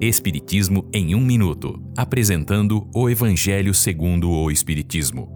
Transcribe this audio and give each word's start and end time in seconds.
Espiritismo 0.00 0.88
em 0.92 1.16
um 1.16 1.20
minuto, 1.20 1.82
apresentando 1.96 2.88
o 2.94 3.10
Evangelho 3.10 3.74
segundo 3.74 4.30
o 4.30 4.48
Espiritismo. 4.48 5.28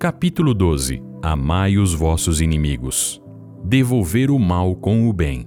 Capítulo 0.00 0.52
12. 0.52 1.00
Amai 1.22 1.78
os 1.78 1.94
vossos 1.94 2.40
inimigos. 2.40 3.22
Devolver 3.64 4.32
o 4.32 4.38
mal 4.40 4.74
com 4.74 5.08
o 5.08 5.12
bem. 5.12 5.46